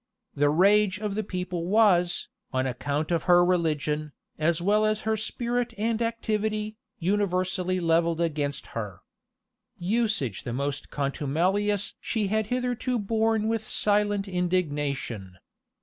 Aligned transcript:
The 0.33 0.49
rage 0.49 0.97
of 0.97 1.13
the 1.13 1.23
people 1.23 1.67
was, 1.67 2.27
on 2.51 2.65
account 2.65 3.11
of 3.11 3.25
her 3.25 3.45
religion, 3.45 4.13
as 4.39 4.59
well 4.59 4.83
as 4.83 5.01
her 5.01 5.15
spirit 5.15 5.75
and 5.77 6.01
activity, 6.01 6.75
universally 6.97 7.79
levelled 7.79 8.19
against 8.19 8.65
her. 8.73 9.01
Usage 9.77 10.41
the 10.41 10.53
most 10.53 10.89
contumelious 10.89 11.93
she 12.01 12.29
had 12.29 12.47
hitherto 12.47 12.97
borne 12.97 13.47
with 13.47 13.69
silent 13.69 14.27
indignation. 14.27 15.37